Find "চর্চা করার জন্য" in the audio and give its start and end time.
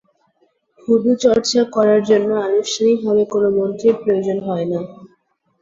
1.23-2.29